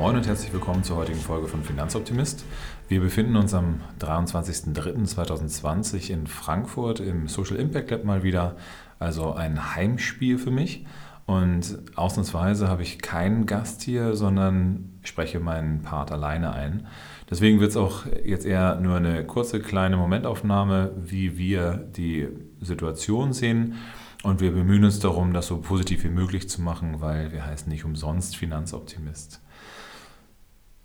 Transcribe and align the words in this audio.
Moin 0.00 0.16
und 0.16 0.26
herzlich 0.26 0.50
willkommen 0.50 0.82
zur 0.82 0.96
heutigen 0.96 1.18
Folge 1.18 1.46
von 1.46 1.62
Finanzoptimist. 1.62 2.46
Wir 2.88 3.02
befinden 3.02 3.36
uns 3.36 3.52
am 3.52 3.82
23.03.2020 4.00 6.08
in 6.08 6.26
Frankfurt 6.26 7.00
im 7.00 7.28
Social 7.28 7.58
Impact 7.58 7.90
Lab 7.90 8.04
mal 8.04 8.22
wieder, 8.22 8.56
also 8.98 9.34
ein 9.34 9.76
Heimspiel 9.76 10.38
für 10.38 10.50
mich. 10.50 10.86
Und 11.26 11.80
ausnahmsweise 11.96 12.68
habe 12.68 12.82
ich 12.82 13.02
keinen 13.02 13.44
Gast 13.44 13.82
hier, 13.82 14.16
sondern 14.16 14.98
spreche 15.02 15.38
meinen 15.38 15.82
Part 15.82 16.12
alleine 16.12 16.54
ein. 16.54 16.86
Deswegen 17.28 17.60
wird 17.60 17.72
es 17.72 17.76
auch 17.76 18.06
jetzt 18.24 18.46
eher 18.46 18.76
nur 18.76 18.96
eine 18.96 19.26
kurze 19.26 19.60
kleine 19.60 19.98
Momentaufnahme, 19.98 20.92
wie 20.96 21.36
wir 21.36 21.74
die 21.74 22.26
Situation 22.62 23.34
sehen. 23.34 23.74
Und 24.22 24.40
wir 24.40 24.52
bemühen 24.52 24.84
uns 24.84 24.98
darum, 24.98 25.34
das 25.34 25.46
so 25.46 25.58
positiv 25.58 26.04
wie 26.04 26.08
möglich 26.08 26.48
zu 26.48 26.62
machen, 26.62 27.02
weil 27.02 27.32
wir 27.32 27.44
heißen 27.44 27.70
nicht 27.70 27.84
umsonst 27.84 28.38
Finanzoptimist. 28.38 29.42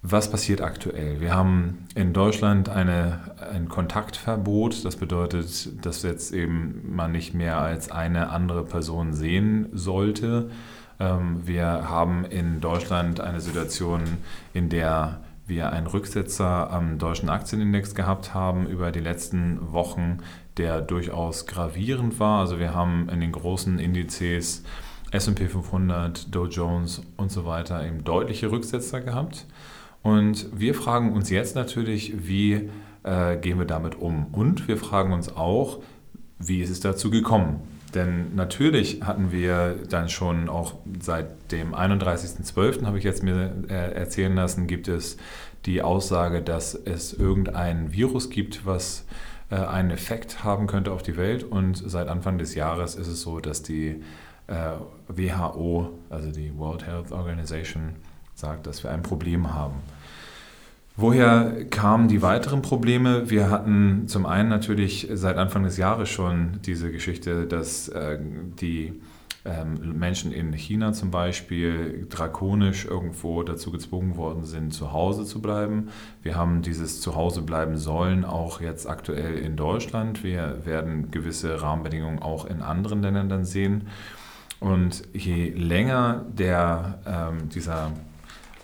Was 0.08 0.30
passiert 0.30 0.62
aktuell? 0.62 1.20
Wir 1.20 1.34
haben 1.34 1.88
in 1.95 2.14
Deutschland 2.14 2.70
eine, 2.70 3.22
ein 3.52 3.70
Kontaktverbot. 3.70 4.86
Das 4.86 4.98
bedeutet, 4.98 5.84
dass 5.84 6.04
jetzt 6.04 6.31
eben 6.31 6.95
man 6.95 7.12
nicht 7.12 7.34
mehr 7.34 7.58
als 7.58 7.90
eine 7.90 8.30
andere 8.30 8.64
Person 8.66 9.14
sehen 9.14 9.68
sollte. 9.73 10.52
Ähm, 11.00 11.48
wir 11.48 11.90
haben 11.90 12.23
in 12.23 12.62
Deutschland 12.62 13.20
eine 13.20 13.41
Situation, 13.41 14.04
in 14.54 14.70
der 14.70 15.22
wir 15.48 15.72
einen 15.72 15.88
Rücksetzer 15.88 16.70
am 16.70 17.00
deutschen 17.00 17.30
Aktienindex 17.30 17.95
gehabt 17.95 18.36
haben 18.36 18.67
über 18.67 18.92
die 18.92 19.00
letzten 19.00 19.72
Wochen, 19.73 20.20
der 20.58 20.81
durchaus 20.81 21.48
gravierend 21.48 22.20
war. 22.20 22.42
Also 22.42 22.59
wir 22.59 22.76
haben 22.76 23.09
in 23.09 23.22
den 23.22 23.31
großen 23.31 23.80
Indizes 23.80 24.61
SP 25.09 25.50
500, 25.50 26.36
Dow 26.36 26.45
Jones 26.45 27.02
und 27.17 27.31
so 27.31 27.45
weiter 27.45 27.83
eben 27.83 28.03
deutliche 28.03 28.52
Rücksetzer 28.52 29.02
gehabt. 29.02 29.48
Und 30.06 30.48
wir 30.56 30.75
fragen 30.75 31.14
uns 31.14 31.31
jetzt 31.31 31.56
natürlich, 31.56 32.28
wie 32.28 32.70
äh, 33.02 33.38
gehen 33.38 33.58
wir 33.58 33.66
damit 33.66 33.95
um? 33.95 34.28
Und 34.34 34.67
wir 34.67 34.78
fragen 34.78 35.11
uns 35.11 35.36
auch, 35.36 35.80
wie 36.38 36.61
ist 36.61 36.70
es 36.70 36.80
dazu 36.80 37.09
gekommen? 37.09 37.61
Denn 37.95 38.36
natürlich 38.36 39.02
hatten 39.02 39.31
wir 39.31 39.78
dann 39.89 40.08
schon 40.08 40.48
auch 40.48 40.76
seit 41.02 41.52
dem 41.52 41.73
31.12. 41.73 42.86
habe 42.86 43.00
ich 43.00 43.03
jetzt 43.03 43.23
mir 43.23 43.52
äh, 43.67 43.94
erzählen 43.95 44.36
lassen, 44.36 44.67
gibt 44.67 44.88
es 44.88 45.17
die 45.66 45.81
Aussage, 45.81 46.44
dass 46.44 46.76
es 46.76 47.11
irgendein 47.11 47.92
Virus 47.92 48.30
gibt, 48.30 48.64
was 48.64 49.06
äh, 49.50 49.56
einen 49.56 49.89
Effekt 49.89 50.44
haben 50.44 50.67
könnte 50.67 50.92
auf 50.92 51.02
die 51.02 51.17
Welt. 51.17 51.44
Und 51.44 51.81
seit 51.83 52.09
Anfang 52.09 52.38
des 52.38 52.53
Jahres 52.53 52.94
ist 52.94 53.08
es 53.08 53.22
so, 53.22 53.39
dass 53.39 53.64
die 53.64 54.03
äh, 54.45 54.73
WHO, 55.08 55.98
also 56.11 56.31
die 56.31 56.56
World 56.56 56.86
Health 56.86 57.11
Organization, 57.11 57.95
sagt, 58.36 58.67
dass 58.67 58.83
wir 58.83 58.91
ein 58.91 59.02
Problem 59.02 59.53
haben. 59.53 59.75
Woher 60.97 61.66
kamen 61.69 62.08
die 62.08 62.22
weiteren 62.22 62.61
Probleme? 62.61 63.30
Wir 63.30 63.50
hatten 63.50 64.08
zum 64.08 64.25
einen 64.25 64.47
natürlich 64.47 65.09
seit 65.14 65.38
Anfang 65.38 65.64
des 65.64 65.75
Jahres 65.75 66.08
schon 66.09 66.59
diese 66.66 66.89
Geschichte, 66.89 67.47
dass 67.47 67.89
äh, 67.89 68.17
die 68.61 69.02
ähm, 69.44 69.97
Menschen 70.00 70.31
in 70.31 70.53
China 70.53 70.94
zum 70.94 71.11
Beispiel 71.11 72.08
drakonisch 72.09 72.86
irgendwo 72.86 73.44
dazu 73.44 73.72
gezwungen 73.72 74.16
worden 74.16 74.44
sind, 74.45 74.73
zu 74.73 74.92
Hause 74.92 75.25
zu 75.25 75.42
bleiben. 75.42 75.89
Wir 76.23 76.36
haben 76.36 76.61
dieses 76.61 77.02
Zuhause 77.02 77.42
bleiben 77.42 77.77
sollen 77.77 78.25
auch 78.25 78.61
jetzt 78.61 78.88
aktuell 78.88 79.38
in 79.38 79.55
Deutschland. 79.55 80.23
Wir 80.23 80.65
werden 80.65 81.11
gewisse 81.11 81.61
Rahmenbedingungen 81.61 82.20
auch 82.20 82.45
in 82.45 82.61
anderen 82.61 83.02
Ländern 83.02 83.30
dann 83.30 83.45
sehen. 83.45 83.87
Und 84.60 85.04
je 85.14 85.49
länger 85.49 86.26
der, 86.33 86.99
ähm, 87.05 87.49
dieser 87.49 87.92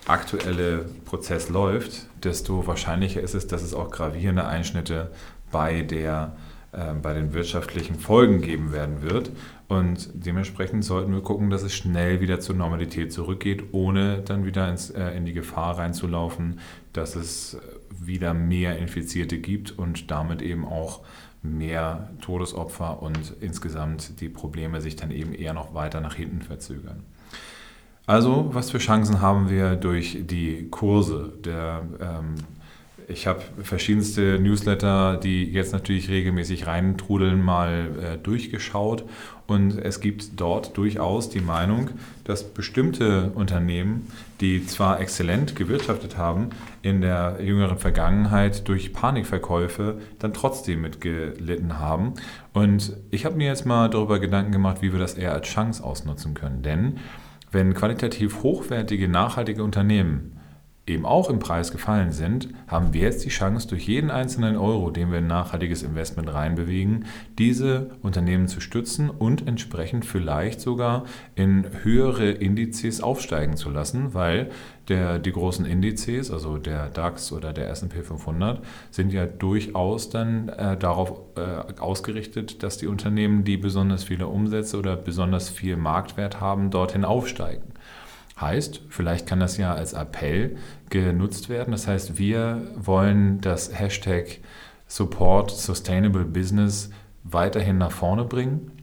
aktuelle 0.07 0.85
Prozess 1.06 1.50
läuft, 1.50 2.07
desto 2.23 2.66
wahrscheinlicher 2.67 3.22
ist 3.22 3.35
es, 3.35 3.47
dass 3.47 3.62
es 3.62 3.73
auch 3.73 3.91
gravierende 3.91 4.45
Einschnitte 4.45 5.12
bei, 5.51 5.81
der, 5.81 6.35
äh, 6.72 6.94
bei 6.94 7.13
den 7.13 7.34
wirtschaftlichen 7.34 8.00
Folgen 8.00 8.41
geben 8.41 8.72
werden 8.72 9.01
wird. 9.01 9.31
Und 9.67 10.09
dementsprechend 10.13 10.84
sollten 10.84 11.13
wir 11.13 11.22
gucken, 11.22 11.50
dass 11.50 11.63
es 11.63 11.73
schnell 11.73 12.19
wieder 12.19 12.40
zur 12.40 12.56
Normalität 12.56 13.13
zurückgeht, 13.13 13.66
ohne 13.72 14.22
dann 14.22 14.45
wieder 14.45 14.69
ins, 14.69 14.90
äh, 14.90 15.11
in 15.11 15.25
die 15.25 15.34
Gefahr 15.34 15.78
reinzulaufen, 15.78 16.59
dass 16.94 17.16
es 17.16 17.57
wieder 17.90 18.34
mehr 18.34 18.78
Infizierte 18.78 19.38
gibt 19.38 19.78
und 19.78 20.11
damit 20.11 20.41
eben 20.41 20.66
auch 20.66 21.01
mehr 21.44 22.09
Todesopfer 22.22 23.01
und 23.01 23.34
insgesamt 23.40 24.19
die 24.22 24.29
Probleme 24.29 24.81
sich 24.81 24.95
dann 24.95 25.11
eben 25.11 25.34
eher 25.34 25.53
noch 25.53 25.73
weiter 25.73 26.01
nach 26.01 26.16
hinten 26.16 26.41
verzögern. 26.41 27.03
Also, 28.07 28.50
was 28.51 28.72
für 28.72 28.79
Chancen 28.79 29.22
haben 29.22 29.50
wir 29.50 29.75
durch 29.75 30.17
die 30.22 30.67
Kurse? 30.69 31.34
Der, 31.45 31.84
ähm, 32.01 32.35
ich 33.07 33.28
habe 33.28 33.41
verschiedenste 33.62 34.39
Newsletter, 34.39 35.17
die 35.17 35.44
jetzt 35.44 35.72
natürlich 35.73 36.09
regelmäßig 36.09 36.66
reintrudeln, 36.66 37.44
mal 37.44 37.90
äh, 38.01 38.17
durchgeschaut. 38.17 39.03
Und 39.47 39.78
es 39.78 40.00
gibt 40.00 40.40
dort 40.40 40.78
durchaus 40.78 41.29
die 41.29 41.41
Meinung, 41.41 41.90
dass 42.23 42.44
bestimmte 42.44 43.31
Unternehmen, 43.35 44.07
die 44.40 44.66
zwar 44.66 45.01
exzellent 45.01 45.56
gewirtschaftet 45.56 46.17
haben, 46.17 46.51
in 46.81 47.01
der 47.01 47.40
jüngeren 47.44 47.78
Vergangenheit 47.78 48.67
durch 48.67 48.94
Panikverkäufe 48.94 50.00
dann 50.19 50.34
trotzdem 50.34 50.81
mitgelitten 50.81 51.79
haben. 51.79 52.13
Und 52.53 52.95
ich 53.11 53.25
habe 53.25 53.35
mir 53.35 53.47
jetzt 53.47 53.66
mal 53.66 53.90
darüber 53.90 54.19
Gedanken 54.19 54.53
gemacht, 54.53 54.81
wie 54.81 54.91
wir 54.94 55.00
das 55.00 55.16
eher 55.16 55.34
als 55.34 55.47
Chance 55.47 55.84
ausnutzen 55.84 56.34
können. 56.34 56.63
Denn 56.63 57.00
wenn 57.51 57.73
qualitativ 57.73 58.44
hochwertige, 58.44 59.07
nachhaltige 59.07 59.63
Unternehmen 59.63 60.38
eben 60.88 61.06
auch 61.06 61.29
im 61.29 61.39
Preis 61.39 61.72
gefallen 61.72 62.12
sind, 62.12 62.50
haben 62.67 62.94
wir 62.94 63.01
jetzt 63.01 63.23
die 63.23 63.29
Chance, 63.29 63.67
durch 63.67 63.88
jeden 63.88 64.09
einzelnen 64.09 64.57
Euro, 64.57 64.89
den 64.89 65.12
wir 65.12 65.19
in 65.19 65.28
nachhaltiges 65.28 65.84
Investment 65.84 66.34
reinbewegen, 66.34 67.06
diese 67.38 67.91
Unternehmen 68.01 68.47
zu 68.47 68.59
stützen 68.61 69.09
und 69.09 69.47
entsprechend 69.47 70.06
vielleicht 70.06 70.59
sogar 70.59 71.06
in 71.35 71.67
höhere 71.84 72.31
Indizes 72.31 73.01
aufsteigen 73.01 73.57
zu 73.57 73.69
lassen, 73.69 74.13
weil 74.13 74.50
der, 74.91 75.19
die 75.19 75.31
großen 75.31 75.66
Indizes, 75.66 76.31
also 76.31 76.57
der 76.57 76.90
DAX 76.90 77.31
oder 77.31 77.53
der 77.53 77.69
SP 77.72 78.03
500, 78.03 78.62
sind 78.91 79.13
ja 79.13 79.25
durchaus 79.25 80.09
dann 80.09 80.50
äh, 80.50 80.75
darauf 80.78 81.13
äh, 81.38 81.79
ausgerichtet, 81.79 82.62
dass 82.62 82.78
die 82.78 82.88
Unternehmen, 82.88 83.46
die 83.46 83.56
besonders 83.56 84.03
viele 84.03 84.28
Umsätze 84.28 84.78
oder 84.78 84.97
besonders 84.97 85.50
viel 85.50 85.78
Marktwert 85.78 86.41
haben, 86.41 86.72
dorthin 86.72 87.06
aufsteigen. 87.06 87.72
Heißt, 88.40 88.81
vielleicht 88.90 89.28
kann 89.28 89.40
das 89.40 89.57
ja 89.57 89.74
als 89.74 89.94
Appell 89.94 90.57
genutzt 90.90 91.47
werden. 91.47 91.72
Das 91.72 91.88
heißt, 91.88 92.18
wir 92.18 92.62
wollen 92.75 93.40
das 93.40 93.79
Hashtag 93.79 94.40
Support 94.88 95.52
Sustainable 95.52 96.25
Business 96.25 96.90
weiterhin 97.23 97.78
nach 97.78 97.91
vorne 97.91 98.25
bringen 98.25 98.81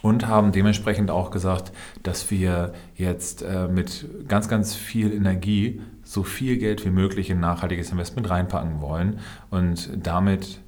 und 0.00 0.26
haben 0.26 0.52
dementsprechend 0.52 1.10
auch 1.10 1.30
gesagt, 1.30 1.72
dass 2.02 2.30
wir 2.30 2.72
jetzt 2.94 3.42
äh, 3.42 3.68
mit 3.68 4.06
ganz, 4.28 4.48
ganz 4.48 4.74
viel 4.74 5.12
Energie 5.12 5.80
so 6.02 6.22
viel 6.22 6.56
Geld 6.56 6.84
wie 6.84 6.90
möglich 6.90 7.30
in 7.30 7.40
nachhaltiges 7.40 7.90
Investment 7.90 8.28
reinpacken 8.30 8.80
wollen 8.80 9.20
und 9.50 9.90
damit 10.02 10.60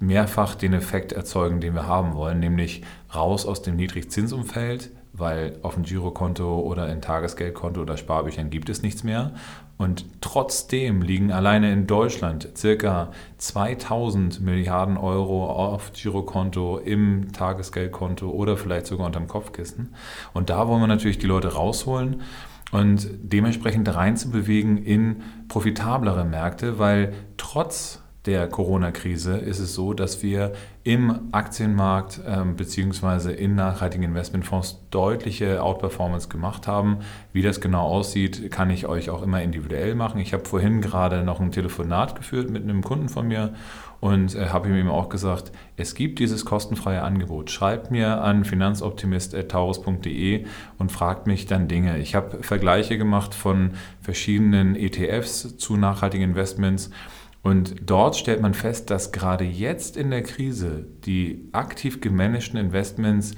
mehrfach 0.00 0.54
den 0.54 0.74
Effekt 0.74 1.12
erzeugen, 1.12 1.60
den 1.60 1.74
wir 1.74 1.86
haben 1.86 2.14
wollen, 2.14 2.40
nämlich 2.40 2.82
raus 3.14 3.46
aus 3.46 3.62
dem 3.62 3.76
Niedrigzinsumfeld, 3.76 4.90
weil 5.16 5.58
auf 5.62 5.74
dem 5.74 5.84
Girokonto 5.84 6.60
oder 6.60 6.90
in 6.90 7.00
Tagesgeldkonto 7.00 7.80
oder 7.80 7.96
Sparbüchern 7.96 8.50
gibt 8.50 8.68
es 8.68 8.82
nichts 8.82 9.04
mehr. 9.04 9.32
Und 9.76 10.06
trotzdem 10.20 11.02
liegen 11.02 11.32
alleine 11.32 11.72
in 11.72 11.86
Deutschland 11.86 12.48
circa 12.56 13.10
2000 13.38 14.40
Milliarden 14.40 14.96
Euro 14.96 15.46
auf 15.46 15.92
Girokonto, 15.92 16.78
im 16.78 17.32
Tagesgeldkonto 17.32 18.28
oder 18.30 18.56
vielleicht 18.56 18.86
sogar 18.86 19.06
unterm 19.06 19.26
Kopfkissen. 19.26 19.94
Und 20.32 20.50
da 20.50 20.68
wollen 20.68 20.80
wir 20.80 20.86
natürlich 20.86 21.18
die 21.18 21.26
Leute 21.26 21.54
rausholen 21.54 22.22
und 22.70 23.08
dementsprechend 23.22 23.92
reinzubewegen 23.92 24.78
in 24.78 25.22
profitablere 25.48 26.24
Märkte, 26.24 26.78
weil 26.78 27.12
trotz 27.36 28.03
der 28.26 28.48
Corona-Krise 28.48 29.36
ist 29.36 29.58
es 29.58 29.74
so, 29.74 29.92
dass 29.92 30.22
wir 30.22 30.52
im 30.82 31.28
Aktienmarkt 31.32 32.20
ähm, 32.26 32.56
bzw. 32.56 33.32
in 33.32 33.54
nachhaltigen 33.54 34.04
Investmentfonds 34.04 34.80
deutliche 34.90 35.62
Outperformance 35.62 36.28
gemacht 36.28 36.66
haben. 36.66 37.00
Wie 37.34 37.42
das 37.42 37.60
genau 37.60 37.82
aussieht, 37.82 38.50
kann 38.50 38.70
ich 38.70 38.86
euch 38.86 39.10
auch 39.10 39.22
immer 39.22 39.42
individuell 39.42 39.94
machen. 39.94 40.20
Ich 40.20 40.32
habe 40.32 40.46
vorhin 40.46 40.80
gerade 40.80 41.22
noch 41.22 41.40
ein 41.40 41.52
Telefonat 41.52 42.16
geführt 42.16 42.48
mit 42.48 42.62
einem 42.62 42.82
Kunden 42.82 43.10
von 43.10 43.28
mir 43.28 43.52
und 44.00 44.34
äh, 44.34 44.48
habe 44.48 44.68
ihm 44.68 44.90
auch 44.90 45.10
gesagt, 45.10 45.52
es 45.76 45.94
gibt 45.94 46.18
dieses 46.18 46.46
kostenfreie 46.46 47.02
Angebot. 47.02 47.50
Schreibt 47.50 47.90
mir 47.90 48.22
an 48.22 48.44
finanzoptimist.taurus.de 48.44 50.46
und 50.78 50.92
fragt 50.92 51.26
mich 51.26 51.46
dann 51.46 51.68
Dinge. 51.68 51.98
Ich 51.98 52.14
habe 52.14 52.42
Vergleiche 52.42 52.96
gemacht 52.96 53.34
von 53.34 53.72
verschiedenen 54.00 54.76
ETFs 54.76 55.58
zu 55.58 55.76
nachhaltigen 55.76 56.30
Investments 56.30 56.90
und 57.44 57.74
dort 57.84 58.16
stellt 58.16 58.40
man 58.40 58.54
fest, 58.54 58.90
dass 58.90 59.12
gerade 59.12 59.44
jetzt 59.44 59.96
in 59.96 60.10
der 60.10 60.22
Krise 60.22 60.86
die 61.04 61.48
aktiv 61.52 62.00
gemanagten 62.00 62.58
Investments 62.58 63.34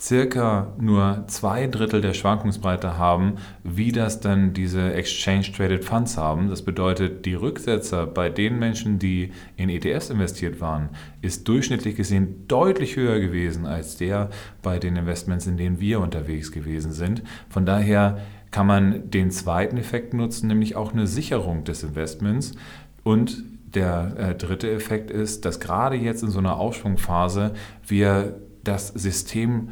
circa 0.00 0.72
nur 0.78 1.24
zwei 1.26 1.66
Drittel 1.66 2.00
der 2.00 2.14
Schwankungsbreite 2.14 2.96
haben, 2.96 3.34
wie 3.62 3.92
das 3.92 4.20
dann 4.20 4.54
diese 4.54 4.94
Exchange 4.94 5.52
Traded 5.54 5.84
Funds 5.84 6.16
haben. 6.16 6.48
Das 6.48 6.62
bedeutet, 6.62 7.26
die 7.26 7.34
Rücksetzer 7.34 8.06
bei 8.06 8.30
den 8.30 8.58
Menschen, 8.58 8.98
die 8.98 9.32
in 9.56 9.68
ETFs 9.68 10.08
investiert 10.08 10.62
waren, 10.62 10.88
ist 11.20 11.46
durchschnittlich 11.46 11.96
gesehen 11.96 12.46
deutlich 12.48 12.96
höher 12.96 13.20
gewesen 13.20 13.66
als 13.66 13.98
der 13.98 14.30
bei 14.62 14.78
den 14.78 14.96
Investments, 14.96 15.46
in 15.46 15.58
denen 15.58 15.80
wir 15.80 16.00
unterwegs 16.00 16.50
gewesen 16.50 16.92
sind. 16.92 17.22
Von 17.50 17.66
daher 17.66 18.20
kann 18.50 18.66
man 18.66 19.10
den 19.10 19.30
zweiten 19.30 19.76
Effekt 19.76 20.14
nutzen, 20.14 20.48
nämlich 20.48 20.76
auch 20.76 20.92
eine 20.92 21.06
Sicherung 21.06 21.64
des 21.64 21.82
Investments 21.82 22.54
und 23.02 23.44
der 23.74 24.14
äh, 24.16 24.34
dritte 24.34 24.70
Effekt 24.70 25.10
ist, 25.10 25.44
dass 25.44 25.60
gerade 25.60 25.96
jetzt 25.96 26.22
in 26.22 26.30
so 26.30 26.38
einer 26.38 26.56
Aufschwungphase 26.56 27.52
wir 27.86 28.40
das 28.64 28.88
System 28.88 29.70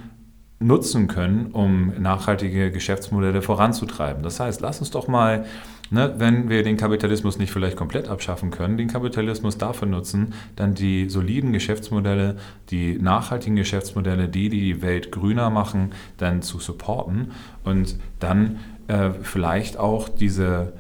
nutzen 0.61 1.07
können, 1.07 1.53
um 1.53 1.93
nachhaltige 2.01 2.73
Geschäftsmodelle 2.73 3.43
voranzutreiben. 3.43 4.23
Das 4.23 4.41
heißt, 4.41 4.61
lass 4.61 4.81
uns 4.81 4.91
doch 4.91 5.07
mal, 5.07 5.45
ne, 5.91 6.15
wenn 6.19 6.49
wir 6.49 6.65
den 6.65 6.77
Kapitalismus 6.77 7.39
nicht 7.39 7.53
vielleicht 7.53 7.77
komplett 7.77 8.09
abschaffen 8.09 8.51
können, 8.51 8.77
den 8.77 8.89
Kapitalismus 8.89 9.57
dafür 9.57 9.87
nutzen, 9.87 10.35
dann 10.57 10.75
die 10.75 11.09
soliden 11.09 11.53
Geschäftsmodelle, 11.53 12.37
die 12.71 12.99
nachhaltigen 12.99 13.55
Geschäftsmodelle, 13.57 14.29
die 14.29 14.49
die 14.49 14.83
Welt 14.83 15.13
grüner 15.13 15.51
machen, 15.51 15.93
dann 16.17 16.43
zu 16.43 16.59
supporten 16.59 17.31
und 17.63 17.97
dann 18.19 18.59
äh, 18.89 19.11
vielleicht 19.23 19.77
auch 19.77 20.09
diese 20.09 20.73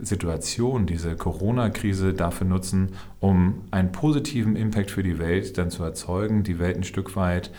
Situation, 0.00 0.86
diese 0.86 1.14
Corona-Krise 1.14 2.14
dafür 2.14 2.46
nutzen, 2.46 2.92
um 3.20 3.62
einen 3.70 3.92
positiven 3.92 4.56
Impact 4.56 4.90
für 4.90 5.02
die 5.02 5.18
Welt 5.18 5.58
dann 5.58 5.70
zu 5.70 5.82
erzeugen, 5.84 6.42
die 6.42 6.58
Welt 6.58 6.76
ein 6.76 6.84
Stück 6.84 7.16
weit 7.16 7.50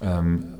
ähm, 0.00 0.58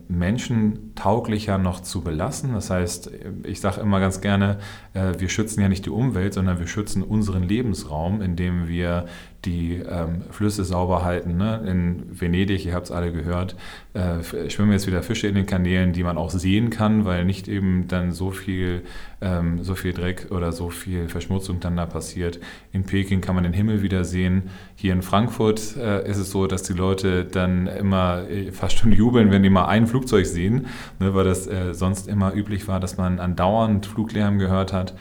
menschentauglicher 0.92 1.58
noch 1.58 1.80
zu 1.80 2.02
belassen. 2.02 2.54
Das 2.54 2.70
heißt, 2.70 3.10
ich 3.44 3.60
sage 3.60 3.80
immer 3.80 4.00
ganz 4.00 4.20
gerne, 4.20 4.58
äh, 4.94 5.14
wir 5.18 5.28
schützen 5.28 5.60
ja 5.60 5.68
nicht 5.68 5.86
die 5.86 5.90
Umwelt, 5.90 6.34
sondern 6.34 6.58
wir 6.58 6.66
schützen 6.66 7.02
unseren 7.02 7.42
Lebensraum, 7.42 8.20
indem 8.20 8.68
wir 8.68 9.06
die 9.44 9.82
ähm, 9.88 10.22
Flüsse 10.30 10.64
sauber 10.64 11.04
halten. 11.04 11.36
Ne? 11.36 11.62
In 11.66 12.20
Venedig, 12.20 12.64
ihr 12.64 12.74
habt 12.74 12.86
es 12.86 12.92
alle 12.92 13.12
gehört, 13.12 13.56
äh, 13.92 14.22
schwimmen 14.48 14.72
jetzt 14.72 14.86
wieder 14.86 15.02
Fische 15.02 15.26
in 15.26 15.34
den 15.34 15.46
Kanälen, 15.46 15.92
die 15.92 16.04
man 16.04 16.16
auch 16.16 16.30
sehen 16.30 16.70
kann, 16.70 17.04
weil 17.04 17.24
nicht 17.24 17.48
eben 17.48 17.88
dann 17.88 18.12
so 18.12 18.30
viel, 18.30 18.82
ähm, 19.20 19.64
so 19.64 19.74
viel 19.74 19.92
Dreck 19.92 20.28
oder 20.30 20.52
so 20.52 20.70
viel 20.70 21.08
Verschmutzung 21.08 21.58
dann 21.58 21.76
da 21.76 21.86
passiert. 21.86 22.38
In 22.72 22.84
Peking 22.84 23.20
kann 23.20 23.34
man 23.34 23.42
den 23.42 23.52
Himmel 23.52 23.82
wieder 23.82 24.04
sehen. 24.04 24.44
Hier 24.76 24.92
in 24.92 25.02
Frankfurt 25.02 25.76
äh, 25.76 26.08
ist 26.08 26.18
es 26.18 26.30
so, 26.30 26.46
dass 26.46 26.62
die 26.62 26.74
Leute 26.74 27.24
dann 27.24 27.66
immer 27.66 28.24
fast 28.52 28.78
schon 28.78 28.92
jubeln, 28.92 29.32
wenn 29.32 29.42
die 29.42 29.50
mal 29.50 29.66
ein 29.66 29.88
Flugzeug 29.88 30.26
sehen, 30.26 30.66
ne? 30.99 31.14
weil 31.14 31.25
das 31.25 31.46
äh, 31.46 31.75
sonst 31.75 32.08
immer 32.08 32.34
üblich 32.34 32.69
war, 32.69 32.81
dass 32.81 32.96
man 32.96 33.20
andauernd 33.20 33.87
Fluglärm 33.87 34.38
gehört 34.38 34.73
hat. 34.73 34.94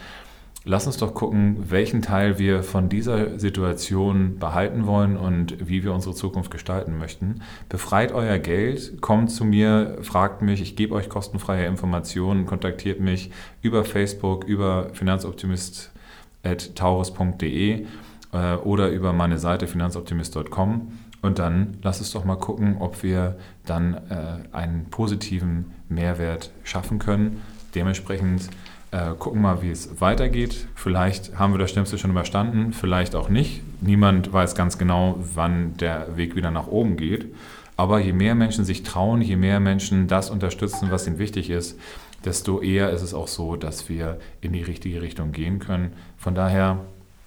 Lass 0.63 0.85
uns 0.85 0.97
doch 0.97 1.15
gucken, 1.15 1.71
welchen 1.71 2.03
Teil 2.03 2.37
wir 2.37 2.61
von 2.61 2.87
dieser 2.87 3.39
Situation 3.39 4.37
behalten 4.37 4.85
wollen 4.85 5.17
und 5.17 5.67
wie 5.67 5.83
wir 5.83 5.91
unsere 5.91 6.13
Zukunft 6.13 6.51
gestalten 6.51 6.99
möchten. 6.99 7.41
Befreit 7.67 8.11
euer 8.11 8.37
Geld, 8.37 9.01
kommt 9.01 9.31
zu 9.31 9.43
mir, 9.43 9.97
fragt 10.03 10.43
mich, 10.43 10.61
ich 10.61 10.75
gebe 10.75 10.93
euch 10.93 11.09
kostenfreie 11.09 11.65
Informationen, 11.65 12.45
kontaktiert 12.45 12.99
mich 12.99 13.31
über 13.63 13.83
Facebook, 13.83 14.43
über 14.43 14.89
finanzoptimist.taurus.de 14.93 17.87
äh, 18.31 18.53
oder 18.57 18.89
über 18.89 19.13
meine 19.13 19.39
Seite 19.39 19.65
finanzoptimist.com 19.65 20.91
und 21.21 21.39
dann 21.39 21.77
lass 21.81 21.99
uns 21.99 22.11
doch 22.11 22.25
mal 22.25 22.35
gucken, 22.35 22.77
ob 22.79 23.03
wir 23.03 23.37
dann 23.65 23.93
äh, 23.93 24.55
einen 24.55 24.85
positiven 24.89 25.71
Mehrwert 25.89 26.51
schaffen 26.63 26.99
können. 26.99 27.41
Dementsprechend 27.75 28.49
äh, 28.91 29.13
gucken 29.17 29.41
mal, 29.41 29.61
wie 29.61 29.71
es 29.71 30.01
weitergeht. 30.01 30.67
Vielleicht 30.75 31.37
haben 31.37 31.53
wir 31.53 31.59
das 31.59 31.71
Schlimmste 31.71 31.97
schon 31.97 32.11
überstanden, 32.11 32.73
vielleicht 32.73 33.15
auch 33.15 33.29
nicht. 33.29 33.61
Niemand 33.81 34.33
weiß 34.33 34.55
ganz 34.55 34.77
genau, 34.77 35.17
wann 35.33 35.77
der 35.77 36.17
Weg 36.17 36.35
wieder 36.35 36.51
nach 36.51 36.67
oben 36.67 36.97
geht. 36.97 37.33
Aber 37.77 37.99
je 37.99 38.13
mehr 38.13 38.35
Menschen 38.35 38.65
sich 38.65 38.83
trauen, 38.83 39.21
je 39.21 39.37
mehr 39.37 39.59
Menschen 39.59 40.07
das 40.07 40.29
unterstützen, 40.29 40.91
was 40.91 41.07
ihnen 41.07 41.19
wichtig 41.19 41.49
ist, 41.49 41.79
desto 42.25 42.61
eher 42.61 42.91
ist 42.91 43.01
es 43.01 43.13
auch 43.13 43.27
so, 43.27 43.55
dass 43.55 43.89
wir 43.89 44.19
in 44.41 44.53
die 44.53 44.61
richtige 44.61 45.01
Richtung 45.01 45.31
gehen 45.31 45.59
können. 45.59 45.93
Von 46.17 46.35
daher, 46.35 46.81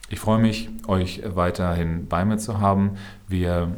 ich 0.09 0.21
freue 0.21 0.39
mich, 0.39 0.71
euch 0.87 1.23
weiterhin 1.25 2.07
bei 2.09 2.25
mir 2.25 2.39
zu 2.39 2.61
haben. 2.61 2.93
Wir 3.29 3.73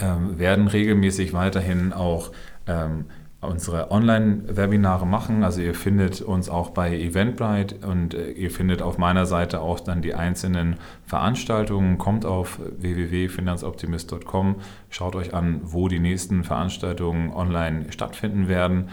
ähm, 0.00 0.38
werden 0.38 0.66
regelmäßig 0.66 1.32
weiterhin 1.32 1.92
auch 1.92 2.32
ähm, 2.66 3.06
unsere 3.40 3.90
Online-Webinare 3.90 5.06
machen. 5.06 5.44
Also 5.44 5.60
ihr 5.60 5.74
findet 5.74 6.20
uns 6.20 6.48
auch 6.48 6.70
bei 6.70 6.96
Eventbrite 6.98 7.86
und 7.86 8.14
äh, 8.14 8.30
ihr 8.30 8.50
findet 8.50 8.82
auf 8.82 8.98
meiner 8.98 9.26
Seite 9.26 9.60
auch 9.60 9.80
dann 9.80 10.02
die 10.02 10.14
einzelnen 10.14 10.76
Veranstaltungen. 11.06 11.98
Kommt 11.98 12.24
auf 12.24 12.58
www.finanzoptimist.com, 12.78 14.56
schaut 14.90 15.14
euch 15.14 15.34
an, 15.34 15.60
wo 15.62 15.88
die 15.88 16.00
nächsten 16.00 16.44
Veranstaltungen 16.44 17.32
online 17.32 17.92
stattfinden 17.92 18.48
werden 18.48 18.88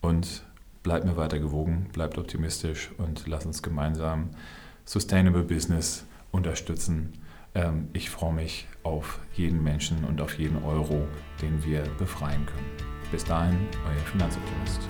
und 0.00 0.42
bleibt 0.82 1.04
mir 1.04 1.16
weiter 1.16 1.40
gewogen, 1.40 1.86
bleibt 1.92 2.16
optimistisch 2.16 2.90
und 2.98 3.26
lasst 3.26 3.46
uns 3.46 3.62
gemeinsam 3.62 4.30
Sustainable 4.86 5.42
Business 5.42 6.06
unterstützen. 6.30 7.12
Ähm, 7.54 7.88
ich 7.92 8.08
freue 8.08 8.32
mich 8.32 8.66
auf 8.84 9.18
jeden 9.34 9.62
Menschen 9.62 10.04
und 10.04 10.20
auf 10.20 10.38
jeden 10.38 10.62
Euro, 10.64 11.06
den 11.42 11.62
wir 11.64 11.82
befreien 11.98 12.46
können. 12.46 12.70
Bis 13.10 13.24
dahin, 13.24 13.58
euer 13.84 14.06
Finanzoptimist. 14.06 14.80